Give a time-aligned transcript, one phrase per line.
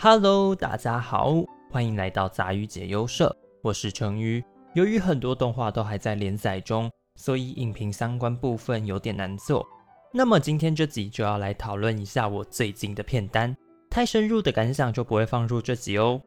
[0.00, 1.34] Hello，大家好，
[1.72, 4.40] 欢迎来到杂鱼解忧社，我是成鱼。
[4.74, 9.66] 由于很多动画都还在连载中，所以影评相关部分有点难做。
[10.12, 13.52] 那么今天这集就要来讨论一下我最近的片单，
[13.90, 16.22] 太深入的感想就不会放入这集哦。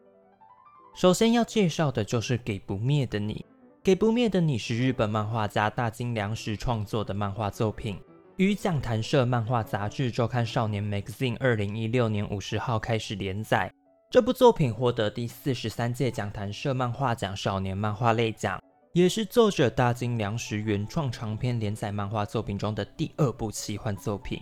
[0.94, 3.34] 首先要介绍的就是《给不灭的你》。
[3.82, 7.98] 《给不灭的你》是日本漫画家大金良时创作的漫画作品，
[8.38, 13.72] 于讲谈社漫画杂志周刊少年 Magazine 二零一六年五十号开始连载。
[14.10, 18.62] 这部作品获得第四十三届讲谈社漫画奖少年漫画类奖，
[18.94, 24.42] 也是作者大金良时原创长篇连载漫画作品中的第二部奇幻作品。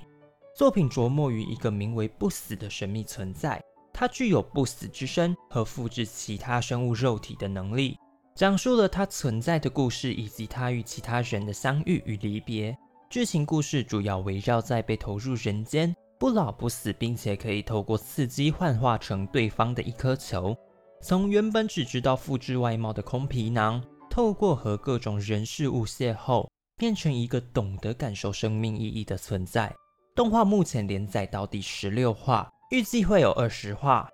[0.55, 3.61] 作品着墨于一个名为不死的神秘存在。
[3.91, 7.97] 它具有不死之身和复制其他生物肉体的能力，
[8.35, 12.77] 讲述了它存在的故事以及它与其他人的相遇与离别。
[13.09, 20.55] 剧情故事主要围绕在被投入人间、不老不死，并且可以透过刺激幻化成对方的一颗球。
[21.01, 29.73] 从原本只知道复制外貌的空皮囊，透过和各种人事物邂逅，变成一个懂得感受生命意义的存在。
[30.13, 32.47] 动画目前连载到第十六话。
[32.69, 34.07] 预计会有二十话。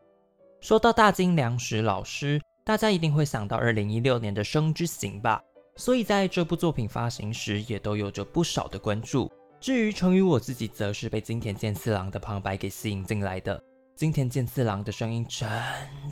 [0.62, 5.42] 说到大金良时老师，大家一定会想到二零一六年的《生之行》吧？
[5.78, 9.30] 所以在这部作品发行时，也都有着不少的关注。
[9.60, 13.62] 至于成宇我自己，则是被金田健次郎的旁白给吸引进来的。
[13.96, 15.50] 金田健次郎的声音真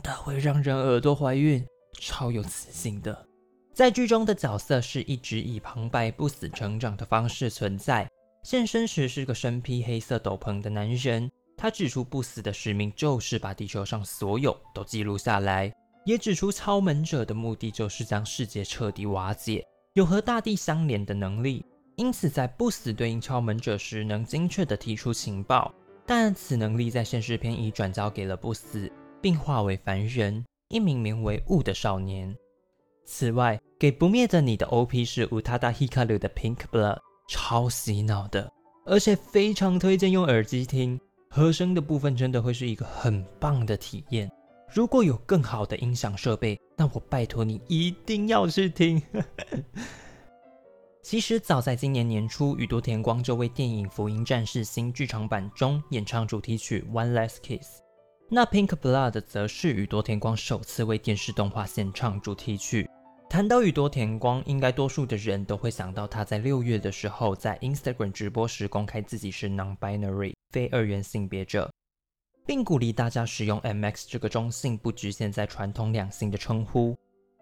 [0.02, 1.64] 的会让人耳朵怀孕，
[1.98, 3.26] 超有磁性的。
[3.72, 8.08] 在剧中的角色是一直以旁白不死成长的方式存在，
[8.42, 11.30] 现身时是个身披黑色斗篷的男人。
[11.56, 15.72] 他指出，不死的使命就是把地球上所有都记录下来，
[16.04, 21.64] 也指出超门者的目的就是将世界彻底瓦解，有和大地相连的能力。
[21.96, 25.72] 因此，在不死对应超门者时，能精确地提出情报。
[26.06, 28.90] 但此能力在现实篇已转交给了不死，
[29.22, 32.36] 并化为凡人，一名名为雾的少年。
[33.06, 36.98] 此外，给不灭的你的 OP 是乌塔达 Hikaru 的 Pink Blood，
[37.28, 38.50] 超洗脑的，
[38.84, 41.00] 而且非常推荐用耳机听。
[41.30, 44.30] 和声的部分真的会是一个很棒的体验。
[44.74, 49.00] 如果有更好的音响设备，那我拜托你一定要去听。
[51.00, 57.62] 其实早在今年年初，宇多田光就为电影《福音战士》新剧场版中演唱主题曲《One Last Kiss》。
[58.28, 62.90] 那《Pink Blood》则是宇多田光首次为电视动画献唱主题曲。
[63.30, 71.70] 谈到宇多田光，应该多数的人都会想到他在六月的时候在 Instagram 直播时公开自己是 non-binary 非二元性别者，
[72.46, 76.96] 并鼓励大家使用 MX 这个中性不局限在传统两性的称呼。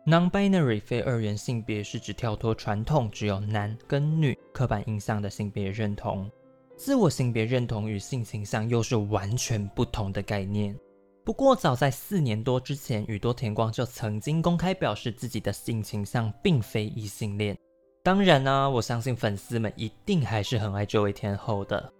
[0.06, 6.30] non-binary 非二元性别是指跳脱传统只有男跟女刻板印象的性别认同，
[6.76, 10.76] 自我性别认同与性倾向又是完全不同的概念。
[11.24, 17.56] 不过，早在四年多之前，宇多田光就曾经公开表示自己的性倾向并非异性恋。
[18.02, 21.92] 当然呢，我相信粉丝们一定还是很爱这位天后的。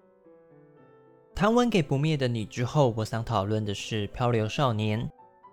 [1.35, 5.11] 谈完给不灭的你之后，我想讨论的是漂流少年。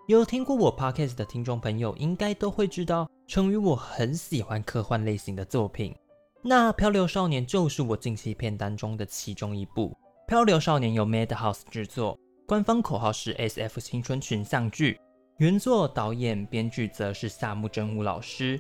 [0.08, 5.96] 有听过我 podcast 的听众朋友，应该都会知道，成于我很喜欢科幻类型的作品。
[6.44, 9.96] 那漂流少年就是我近期片单中的其中一部。
[10.28, 12.18] 漂流少年由 Madhouse 制作。
[12.46, 15.00] 官方口号是 S F 青春群像剧，
[15.38, 18.60] 原作导演编剧则是夏目真吾老师。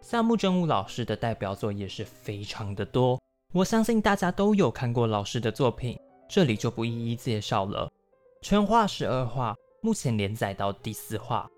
[0.00, 3.20] 夏目真吾老师的代表作也是非常的多，
[3.52, 7.90] 我相信大家都有看过老师的作品，这里就不一一介绍了。
[8.42, 11.48] 全话十二话，目前连载到第四话。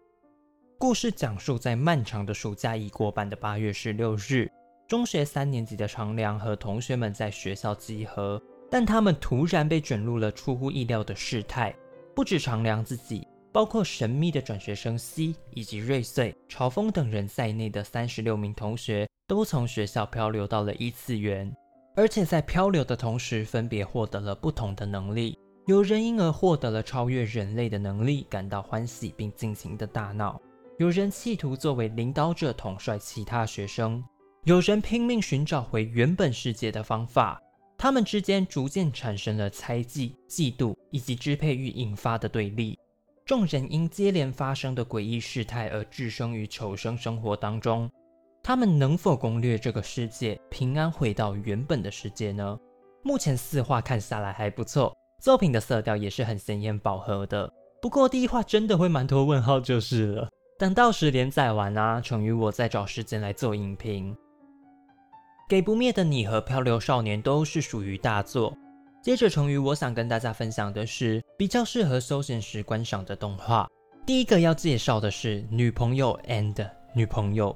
[0.78, 4.48] 故事讲述在漫长的暑假已过半的八月十六日，
[4.86, 8.40] 中学三年级的长良和同学们在学校集合。
[8.70, 11.74] 但他们突然被卷入了出乎意料的事态，
[12.14, 21.52] 不止长良自己，包括神秘的转学生 C 以及瑞穗、朝风等人在内的三十六名同学都从学校漂流到了异次元，
[22.00, 25.36] 而且在漂流的同时，分别获得了不同的能力。
[25.66, 30.40] 有人因而获得了超越人类的能力，感到欢喜并尽情的大闹；
[30.78, 34.02] 有人企图作为领导者统帅其他学生；
[34.44, 37.38] 有人拼命寻找回原本世界的方法。
[37.76, 42.78] 他们之间逐渐产生了猜忌、嫉妒以及支配欲引发的对立。
[43.26, 47.90] 众人因接连发生的诡异事态而置身于求生生活当中。
[48.42, 52.58] 他们能否攻略这个世界，平安回到原本的世界呢？
[53.02, 57.50] 目前四话看下来还不错，作品的色调也是很鲜艳饱和的。
[57.80, 60.28] 不过第一话真的会蛮多问号就是了。
[60.58, 64.14] 等到时连载完啊，成于我再找时间来做影评。
[65.48, 68.54] 给不灭的你和漂流少年都是属于大作，
[69.02, 73.66] 接着，成语我想跟大家分享的是比较适合休闲时观赏的动画。
[74.04, 77.50] 第一个要介绍的是《女朋友 and 女朋友》，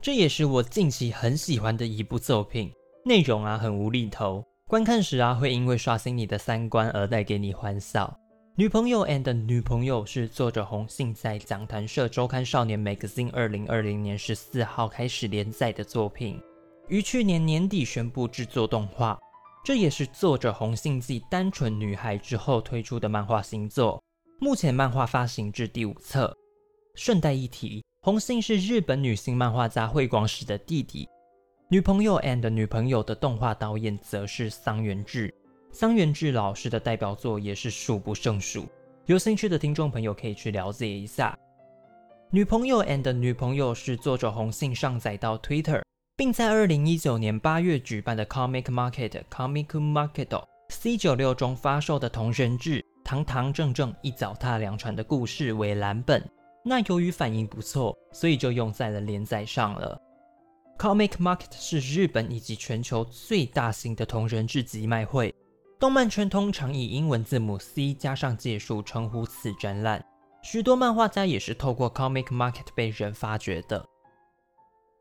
[0.00, 2.72] 这也是我近期很喜欢的一部作品。
[3.04, 8.06] 内容啊很无厘头，观看时啊会因为刷新你的三观而带给你欢笑。
[8.58, 16.40] 《女朋友 and 女朋友》是作者红杏在讲谈社周刊少年 Magazine 二零二零年十四号开始连载的作品，
[16.88, 19.18] 于去年年底宣布制作动画。
[19.64, 24.02] 这也是作者红杏继《单纯女孩》之后推出的漫画新作，
[24.40, 26.34] 目前漫画发行至第五册。
[26.94, 31.08] 顺带一提，红杏是日本女性漫画家惠光史的弟弟。
[31.68, 35.34] 女朋友 and 女朋友的动画导演则是桑原智，
[35.72, 38.64] 桑原智老师的代表作也是数不胜数。
[39.06, 41.36] 有兴趣的听众朋友可以去了解一下。
[42.30, 45.82] 女朋友 and 女朋友是作者红杏上载到 Twitter。
[46.16, 56.24] 并在二零一九年八月举办的 Comic Market Comic Market C 九六中发售的同人志《堂堂正正一脚踏两船的故事》为蓝本，
[56.68, 59.96] 那由于反应不错，所以就用在了连载上了。
[60.76, 65.32] Comic Market 是日本以及全球最大型的同人志集卖会，
[65.78, 70.04] 动漫圈通常以英文字母 C 加上结束称呼此展览，
[70.42, 73.86] 许多漫画家也是透过 Comic Market 被人发掘的。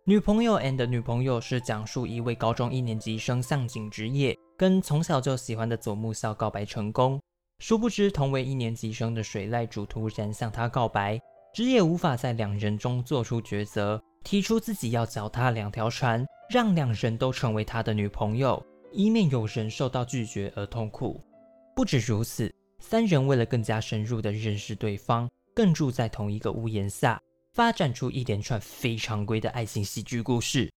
[0.06, 7.20] 女朋友 and 女朋友是讲述一位高中一年级生向井直业跟从小就喜欢的佐木孝告白成功，
[7.58, 11.20] 殊不知同为一年级生的水濑主突然向他告白，
[11.56, 18.62] 直业无法在两人中做出抉择，提出自己要脚踏两条船，让两人都成为他的女朋友，
[18.92, 21.24] 以免有人受到拒绝而痛苦。
[21.74, 27.18] 不止如此，三人为了更加深入的认识对方，更住在同一个屋檐下。
[27.54, 30.70] 发展出一连串非常规的爱情喜剧故事。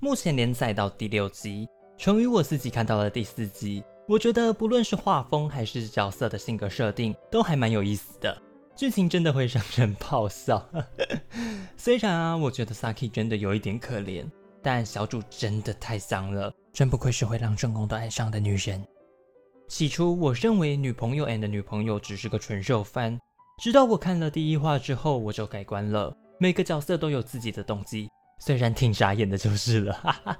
[0.00, 3.84] 目前连载到第六集，成于我自己看到了第四集。
[4.08, 8.34] 我觉得不论是画风还是角色的性格设定，都还蛮有意思的。
[8.76, 10.66] 剧情真的会让人爆笑。
[11.76, 14.24] 虽然啊，我觉得 Saki 真的有一点可怜，
[14.62, 18.84] 但小主真的太香了，真不愧是会让正宫都爱上的女人。
[19.68, 23.18] 起初我认为女朋友 and 女朋友只是个纯肉番。
[23.62, 26.14] 直到我看了第一话之后，我就改观了。
[26.40, 28.08] 每个角色都有自己的动机，
[28.40, 29.92] 虽然挺傻眼的，就是了。
[29.92, 30.36] 哈哈。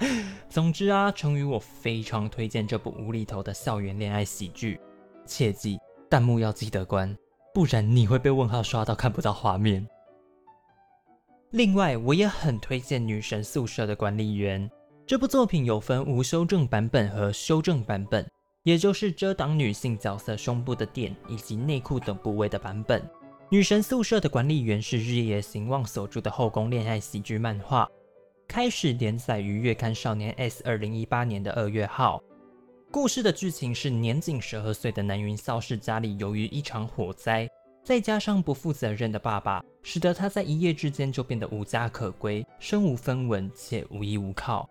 [0.48, 4.80] 总之啊，成宇我非常推荐这部无厘头的校园恋爱喜剧。
[5.24, 5.78] 切记
[6.10, 7.16] 弹幕要记得关，
[7.54, 9.86] 不然你会被问号刷到看不到画面。
[11.52, 14.68] 另外，我也很推荐《女神宿舍的管理员》
[15.06, 18.26] 这部作品，有分无修正版本和修正版本。
[18.64, 23.06] 也就是遮挡女性角色胸部的垫以及内裤等部位的版本。
[23.50, 27.86] 女神宿舍的管理员是日野行望所著的后宫恋爱喜剧漫画，
[28.48, 32.22] 开始连载于月刊少年 S 二零一八年的二月号。
[32.94, 37.50] 故事的剧情是年仅十二岁的南云校士家里由于一场火灾，
[37.82, 44.70] 再加上不负责任的爸爸，使得他在一夜之间就变得无家可归，身无分文且无依无靠。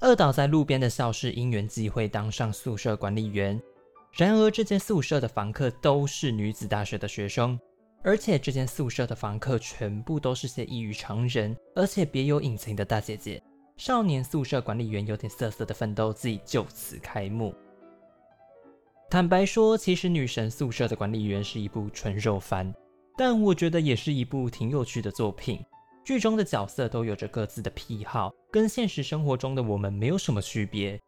[0.00, 3.58] 饿倒在路边的校士因缘际会当上宿舍管理员，
[4.12, 7.58] 然而这间宿舍的房客都是女子大学的学生，
[8.02, 13.42] 而且这间宿舍的房客全部都是些异于常人，而且别有隐情的大姐姐。
[13.76, 17.52] 少年宿舍管理员有点涩涩的奋斗记就此开幕。
[19.14, 22.74] 坦白说，其实女神宿舍的管理员是一部纯肉番，
[23.16, 25.64] 但我觉得也是一部挺有趣的作品。
[26.04, 31.00] 剧中的角色都有着各自的癖好，跟现实生活中的我们没有什么区别。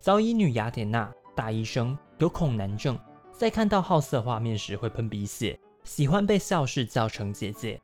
[0.00, 2.96] 早乙女雅典娜，大医生，有恐男症，
[3.36, 7.76] 在看到好色画面时会喷鼻血，喜欢被校士叫成姐姐。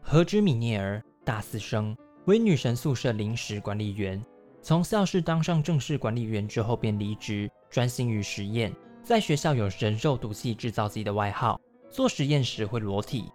[0.00, 4.24] 何之米涅尔，大四生，为女神宿舍临时管理员，
[4.62, 8.74] 从校室当上正式管理员之后便离职，专心于实验。
[9.04, 13.30] 在学校有人肉毒气制造机的外号，做实验时会裸体。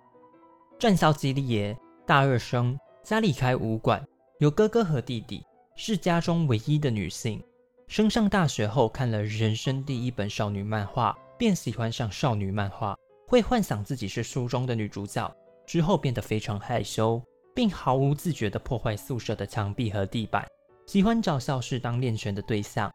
[0.80, 1.78] 战校基利耶。
[2.06, 4.02] 大二生，家里开武馆，
[4.40, 5.44] 有哥哥和弟弟，
[5.76, 7.44] 是家中唯一的女性。
[7.88, 12.96] 升上大学后，看了人生第一本少女漫画，便喜欢上少女漫画，
[13.28, 15.30] 会幻想自己是书中的女主角。
[15.66, 17.22] 之后变得非常害羞，
[17.54, 20.48] 并毫无自觉地破坏宿舍的墙壁和地板，
[20.86, 22.90] 喜欢找校士当练拳的对象。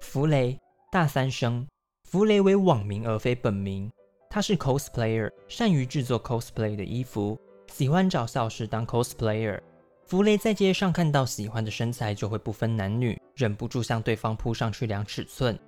[0.00, 0.58] 弗雷，
[0.90, 1.66] 大三生，
[2.14, 3.90] 弗雷为网名而非本名，
[4.30, 7.36] 他是 cosplayer，善于制作 cosplay 的衣服。
[7.66, 9.60] 喜欢找校士当 cosplayer，
[10.04, 15.58] 弗雷在街上看到喜欢的身材就会不分男女，忍不住向对方扑上去量尺寸，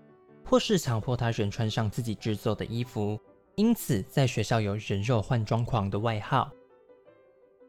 [0.44, 3.18] 或是强迫他人穿上自己制作的衣服，
[3.56, 6.48] 因此在学校有人肉换装狂的外号。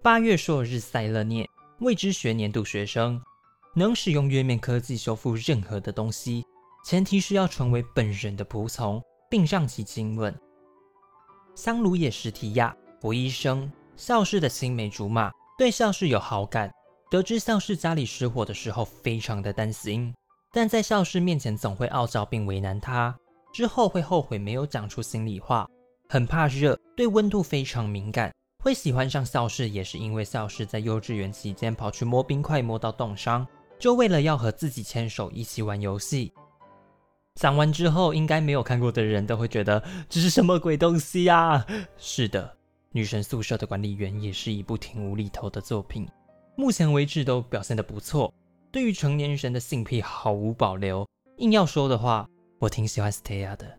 [0.03, 3.19] 八月朔日赛勒涅，未知学年度学生，
[3.73, 6.45] 能使用月面科技修复任何的东西，
[6.87, 10.33] 前提是要成为本人的仆从，并让其亲吻。
[11.53, 16.71] 香炉也是提亚，博医生，孝氏的青梅竹马，对孝氏有好感。
[17.11, 20.15] 得知孝氏家里失火的时候，非常的担心，
[20.53, 23.13] 但在孝氏面前总会傲娇并为难他，
[23.51, 25.67] 之后会后悔没有讲出心里话。
[26.07, 33.45] 很怕热，对温度非常敏感，会喜欢上孝氏也是因为孝氏在幼稚园期间跑去摸冰块摸到冻伤，
[33.77, 36.31] 就为了要和自己牵手一起玩游戏。
[37.37, 41.63] 讲完之后，应该没有看过的人都会觉得这是什么鬼东西呀？
[41.95, 42.57] 是的，
[42.91, 46.07] 女神宿舍的管理员也是一部挺无厘头的作品，
[46.55, 48.33] 目前为止都表现得不错。
[48.71, 52.27] 对于成年人的性癖毫无保留，硬要说的话，
[52.57, 53.71] 我挺喜欢 Staya 的。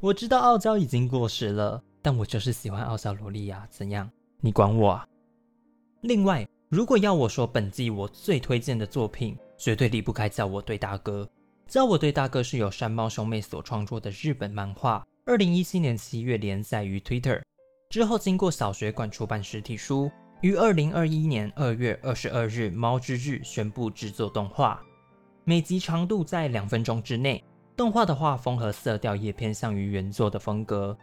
[0.00, 3.66] 我知道傲娇已经过时了，但我就是喜欢傲娇萝莉呀！
[3.70, 4.10] 怎样？
[4.42, 5.06] 你管我啊？
[6.02, 11.22] 另外，如果要我说本季我最推荐的作品，绝对离不开《叫我对大哥》。
[11.68, 17.42] 《叫我对大哥》是由山猫兄妹所创作的日本漫画，二零一七年七月连载于 Twitter，
[17.90, 20.10] 之后经过小学馆出版实体书，
[20.40, 24.82] 于二零二一年二月二十二日猫之日宣布制作动画，
[25.44, 27.44] 每集长度在两分钟之内。
[27.76, 30.96] 动画的画风和色调也偏向于原作的风格。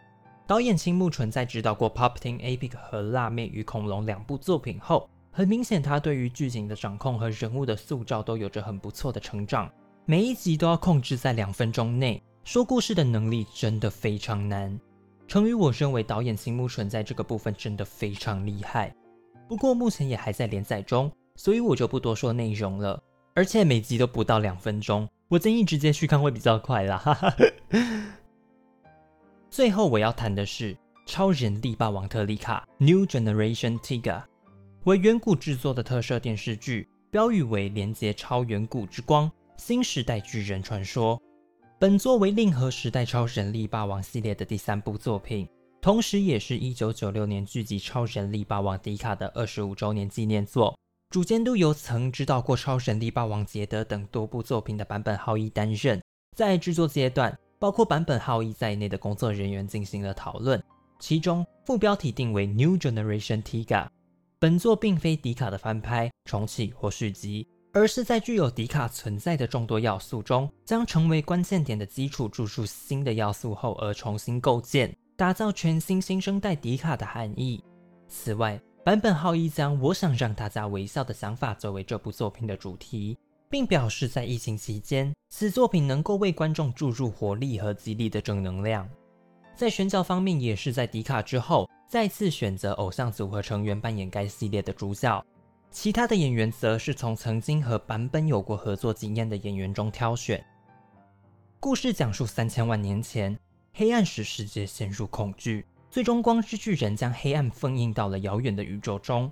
[0.47, 9.71] 导演青木纯在指导过《Pop Team Epic》和《辣妹与恐龙》两部作品后，很明显他对于剧情的掌控和人物的塑造都有着很不错的成长。
[10.07, 14.79] 每一集都要控制在两分钟内，说故事的能力真的非常难。
[15.27, 18.95] 成于我认为导演青木纯在这个部分真的非常厉害。
[19.47, 23.01] 不过目前也还在连载中，所以我就不多说内容了。
[23.33, 25.09] 而且每集都不到两分钟。
[25.27, 27.35] 我建议直接去看会比较快啦。
[29.49, 30.75] 最后我要谈的是
[31.07, 34.21] 《超人力霸王特利卡》（New Generation Tiga），
[34.83, 41.21] 为远古制作的特摄电视剧，标语为连接超远古之光，新时代巨人传说。
[41.79, 45.47] 本作为令和时代超人力霸王系列的第三部作品，
[45.81, 50.77] 同时也是一九九六年剧集《超人力霸王迪卡》的二十五周年纪念作。
[51.09, 56.01] 主监督由曾指导过《超神力霸王杰德》等多部作品的版本浩一担任。
[56.35, 60.61] 在制作阶段，包括版本浩一在内的工作人员进行了讨论，
[60.99, 63.87] 其中副标题定为 New Generation Tiga。
[64.39, 77.61] 本作并非迪卡的翻拍、重启或续集，而是在具有迪卡存在的众多要素中，将成为关键点的基础注入新的要素后而重新构建，打造全新新生代迪卡的含义。
[78.07, 83.17] 此外，版本浩一将“我想让大家微笑”的想法作为这部作品的主题，
[83.49, 88.89] 并表示在疫情期间，此作品能够为观众注入活力和激励的正能量。
[89.53, 95.21] 在选角方面，也是在迪卡之后再次选择偶像组合成员扮演该系列的主角，
[95.71, 100.43] 其他的演员则是从曾经和版本有过合作经验的演员中挑选。
[101.59, 103.37] 故事讲述三千万年前，
[103.73, 105.65] 黑暗使世界陷入恐惧。
[105.91, 109.31] 最终，光之巨人将黑暗封印到了遥远的宇宙中。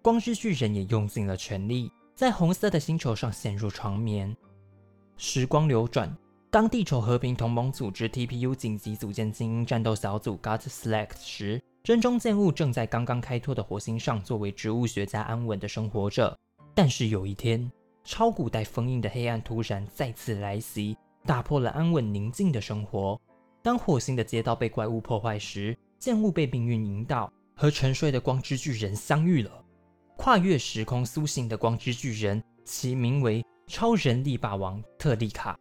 [0.00, 4.36] 光之巨人也用尽了全力，在红色的星球上陷入长眠。
[5.16, 6.14] 时光流转，
[6.50, 16.38] 当地球和平同盟组织 TPU 紧急组建精英战斗小组 God Select 时，真中剑悟正在刚刚开拓的火星上作为植物学家安稳的生活着。
[16.74, 17.68] 但是有一天，
[18.04, 23.20] 超古代封印的黑暗突然再次来袭，打破了安稳宁静的生活。
[23.62, 29.50] 当火星的街道被怪物破坏时，剑物被命运引导，和沉睡的光之巨人相遇了。
[30.16, 35.58] 跨越时空苏醒的光之巨人，其名为超人力霸王特利卡。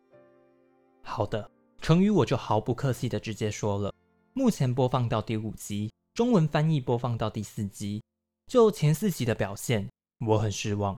[1.01, 1.49] 好的，
[1.81, 3.91] 成语我就毫不客气的直接说了。
[4.33, 7.99] 目前播放到第五集，中文翻译播放到第四集。
[8.45, 9.89] 就前四集的表现，
[10.27, 10.95] 我很失望。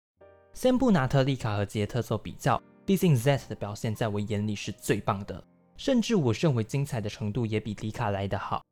[0.52, 5.44] 先不拿特利卡和杰特做比较，毕竟 Z 的表现在我眼里是最棒的，
[5.78, 8.64] 甚至我认为精彩的程度也比迪卡来得好。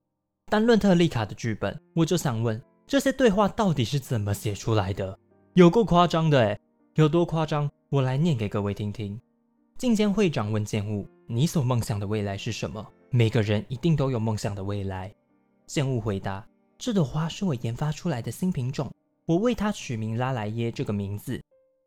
[0.48, 5.16] 单论特丽卡的剧本，我就想问，这些对话到底是怎么写出来的？
[5.54, 6.60] 有够夸张的诶，
[6.96, 7.70] 有多夸张？
[7.90, 9.22] 我来念给各位听听。
[9.78, 15.14] 进监会长问建物：“你所梦想的未来是什么？”每个人一定都有梦想的未来。
[15.70, 16.44] 剑物回答
[16.80, 18.92] ：“这朵花是我研发出来的新品种，
[19.28, 21.40] 我为它取名拉莱耶这个名字。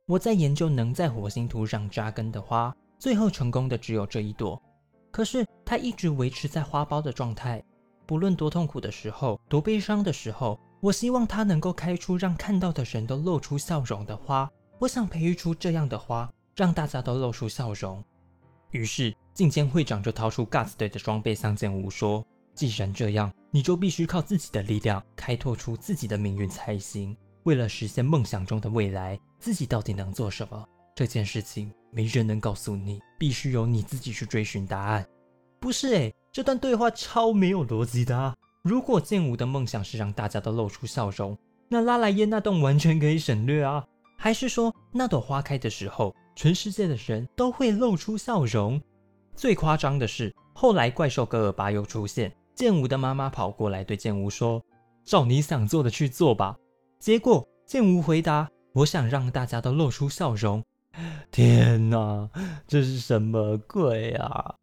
[0.07, 4.63] 我在研究能在火星土壤扎根的花，最后成功的只有这一朵。
[5.11, 7.61] 可是它一直维持在花苞的状态。”
[8.07, 14.49] 不论多痛苦的时候，多悲伤的时候，我希望它能够开出让看到的人都露出笑容的花。
[14.79, 18.01] 我想培育出这样的花，让大家都露出笑容。
[18.71, 22.25] 于是，进监会长就掏出 Guts 队的装备向剑无说
[22.55, 27.17] ：“既然这样，你就必须靠自己的力量开拓出自己的命运才行。
[27.45, 30.65] 为了实现梦想中的未来，自己到底能做什么？
[30.95, 35.05] 这件事情没人能告诉你，必须由你自己去追寻答案。
[35.59, 38.37] 不是诶，这段对话超没有逻辑的啊！
[38.63, 41.37] 如果剑舞的梦想是让大家都露出笑容，
[41.69, 43.85] 那拉莱耶那栋完全可以省略啊。
[44.19, 48.81] 还是说那朵花开的时候，全世界的人都会露出笑容？
[49.35, 52.33] 最夸张的是，后来怪兽戈尔巴又出现，
[52.63, 54.65] 剑舞的妈妈跑过来对剑舞说
[55.03, 56.57] ：“照你想做的去做吧。”
[57.01, 60.63] 结果剑舞回答：“我想让大家都露出笑容。
[61.33, 62.31] ”天哪，
[62.69, 64.55] 这是什么鬼啊！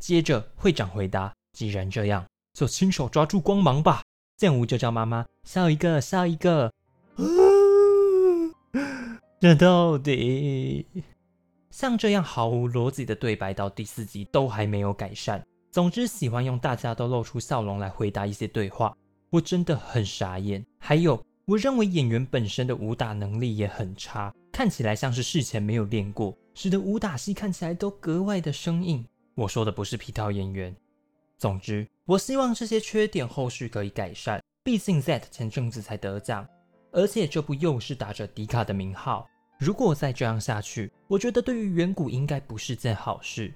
[0.00, 2.24] 接着会长回答：“既然这样，
[2.54, 4.00] 就亲手抓住光芒吧。”
[4.38, 6.72] 剑舞就叫妈妈笑一个，笑一个。
[9.40, 10.86] 这到底
[11.70, 15.46] 像这样毫无逻辑的对白，到第四集都还没有改善。
[15.76, 18.96] 总之，喜欢用大家都露出笑容来回答一些对话，
[19.28, 20.64] 我真的很傻眼。
[20.78, 29.04] 还有，我认为演员本身的武打能力也很差，看起来像是事前没有练过，使得武打戏看起来都格外的生硬。
[29.34, 30.74] 我说的不是皮套演员。
[31.36, 34.42] 总之，我希望这些缺点后续可以改善。
[34.64, 36.48] 毕竟 Z 前阵子才得奖。
[36.90, 39.28] 而且这部又是打着迪卡的名号，
[39.58, 43.52] 如果再这样下去，我觉得对于远古应该不是件好事。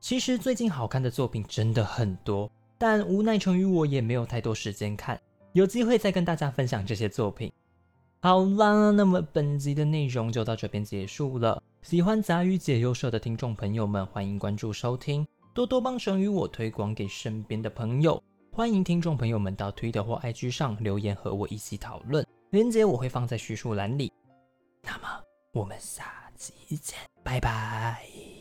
[0.00, 5.20] 其实最近好看的作品真的很多，但无奈成于我也没有太多时间看，
[5.52, 7.52] 有机会再跟大家分享这些作品。
[8.20, 11.62] 好啦，那么本集的内容就到这边结束了。
[11.82, 18.22] 喜欢杂鱼解忧社的听众朋友们，欢迎关注收听，多多帮神与我推广给身边的朋友。
[18.52, 22.26] 欢迎听众朋友们到 Twitter 或 IG 上留言和我一起讨论。
[22.50, 24.12] 链接我会放在叙述栏里。
[24.82, 25.08] 那么
[25.52, 28.35] 我们下期见，拜拜。